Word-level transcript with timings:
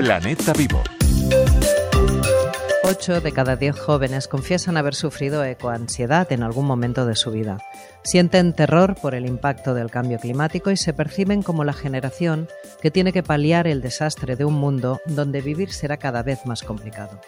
Planeta 0.00 0.54
Vivo. 0.54 0.82
8 2.84 3.20
de 3.20 3.32
cada 3.32 3.56
10 3.56 3.78
jóvenes 3.78 4.28
confiesan 4.28 4.78
haber 4.78 4.94
sufrido 4.94 5.44
ecoansiedad 5.44 6.32
en 6.32 6.42
algún 6.42 6.64
momento 6.64 7.04
de 7.04 7.14
su 7.14 7.30
vida. 7.30 7.58
Sienten 8.02 8.54
terror 8.54 8.94
por 8.94 9.14
el 9.14 9.26
impacto 9.26 9.74
del 9.74 9.90
cambio 9.90 10.18
climático 10.18 10.70
y 10.70 10.78
se 10.78 10.94
perciben 10.94 11.42
como 11.42 11.64
la 11.64 11.74
generación 11.74 12.48
que 12.80 12.90
tiene 12.90 13.12
que 13.12 13.22
paliar 13.22 13.66
el 13.66 13.82
desastre 13.82 14.36
de 14.36 14.46
un 14.46 14.54
mundo 14.54 15.02
donde 15.04 15.42
vivir 15.42 15.70
será 15.70 15.98
cada 15.98 16.22
vez 16.22 16.46
más 16.46 16.62
complicado. 16.62 17.20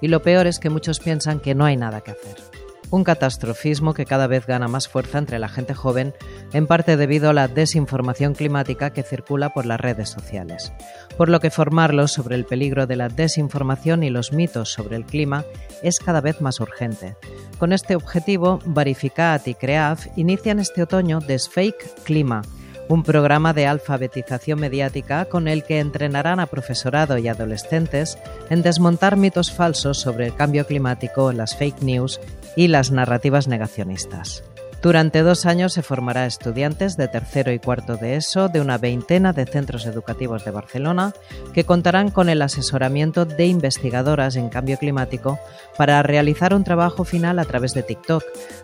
Y 0.00 0.08
lo 0.08 0.22
peor 0.22 0.46
es 0.46 0.58
que 0.58 0.70
muchos 0.70 1.00
piensan 1.00 1.40
que 1.40 1.54
no 1.54 1.66
hay 1.66 1.76
nada 1.76 2.00
que 2.00 2.12
hacer 2.12 2.53
un 2.94 3.02
catastrofismo 3.02 3.92
que 3.92 4.06
cada 4.06 4.28
vez 4.28 4.46
gana 4.46 4.68
más 4.68 4.88
fuerza 4.88 5.18
entre 5.18 5.40
la 5.40 5.48
gente 5.48 5.74
joven, 5.74 6.14
en 6.52 6.68
parte 6.68 6.96
debido 6.96 7.30
a 7.30 7.32
la 7.32 7.48
desinformación 7.48 8.34
climática 8.34 8.90
que 8.90 9.02
circula 9.02 9.50
por 9.50 9.66
las 9.66 9.80
redes 9.80 10.10
sociales. 10.10 10.72
Por 11.16 11.28
lo 11.28 11.40
que 11.40 11.50
formarlos 11.50 12.12
sobre 12.12 12.36
el 12.36 12.44
peligro 12.44 12.86
de 12.86 12.94
la 12.94 13.08
desinformación 13.08 14.04
y 14.04 14.10
los 14.10 14.32
mitos 14.32 14.72
sobre 14.72 14.94
el 14.94 15.04
clima 15.04 15.44
es 15.82 15.98
cada 15.98 16.20
vez 16.20 16.40
más 16.40 16.60
urgente. 16.60 17.16
Con 17.58 17.72
este 17.72 17.96
objetivo, 17.96 18.60
Verificat 18.64 19.48
y 19.48 19.54
CREAF 19.54 20.06
inician 20.16 20.60
este 20.60 20.82
otoño 20.82 21.18
Desfake 21.18 22.04
Clima, 22.04 22.42
un 22.88 23.02
programa 23.02 23.52
de 23.52 23.66
alfabetización 23.66 24.60
mediática 24.60 25.24
con 25.26 25.48
el 25.48 25.64
que 25.64 25.80
entrenarán 25.80 26.40
a 26.40 26.46
profesorado 26.46 27.18
y 27.18 27.28
adolescentes 27.28 28.18
en 28.50 28.62
desmontar 28.62 29.16
mitos 29.16 29.52
falsos 29.52 29.98
sobre 29.98 30.26
el 30.26 30.34
cambio 30.34 30.66
climático, 30.66 31.32
las 31.32 31.56
fake 31.56 31.82
news 31.82 32.20
y 32.56 32.68
las 32.68 32.90
narrativas 32.90 33.48
negacionistas. 33.48 34.44
Durante 34.84 35.22
dos 35.22 35.46
años 35.46 35.72
se 35.72 35.80
formará 35.80 36.26
estudiantes 36.26 36.98
de 36.98 37.08
tercero 37.08 37.50
y 37.52 37.58
cuarto 37.58 37.96
de 37.96 38.16
ESO 38.16 38.50
de 38.50 38.60
una 38.60 38.76
veintena 38.76 39.32
de 39.32 39.46
centros 39.46 39.86
educativos 39.86 40.44
de 40.44 40.50
Barcelona 40.50 41.14
que 41.54 41.64
contarán 41.64 42.10
con 42.10 42.28
el 42.28 42.42
asesoramiento 42.42 43.24
de 43.24 43.46
investigadoras 43.46 44.36
en 44.36 44.50
cambio 44.50 44.76
climático 44.76 45.38
para 45.78 46.02
realizar 46.02 46.52
un 46.52 46.64
trabajo 46.64 47.04
final 47.04 47.38
a 47.38 47.46
través 47.46 47.72
de 47.72 47.82
TikTok, 47.82 48.22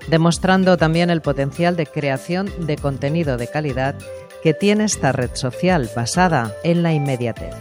demostrando 0.09 0.77
también 0.77 1.09
el 1.09 1.23
potencial 1.23 1.75
de 1.75 1.87
creación 1.87 2.51
de 2.67 2.77
contenido 2.77 3.39
de 3.39 3.49
calidad 3.49 3.95
que 4.43 4.53
tiene 4.53 4.85
esta 4.85 5.13
red 5.13 5.31
social 5.33 5.89
basada 5.97 6.53
en 6.65 6.83
la 6.83 6.93
inmediatez. 6.93 7.55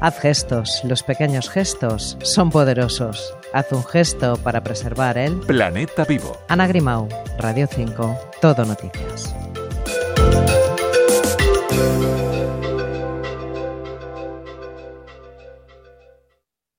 Haz 0.00 0.20
gestos, 0.20 0.82
los 0.84 1.02
pequeños 1.02 1.50
gestos 1.50 2.16
son 2.22 2.50
poderosos. 2.50 3.37
Haz 3.52 3.72
un 3.72 3.84
gesto 3.84 4.36
para 4.36 4.62
preservar 4.62 5.16
el 5.16 5.38
planeta 5.40 6.04
vivo. 6.04 6.36
Ana 6.48 6.66
Grimau, 6.66 7.08
Radio 7.38 7.66
5, 7.66 8.18
Todo 8.40 8.64
Noticias. 8.64 9.34